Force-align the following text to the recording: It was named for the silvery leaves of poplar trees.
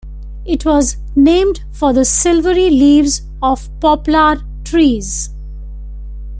It 0.45 0.65
was 0.65 0.97
named 1.15 1.63
for 1.71 1.93
the 1.93 2.05
silvery 2.05 2.71
leaves 2.71 3.21
of 3.39 3.69
poplar 3.79 4.41
trees. 4.63 5.29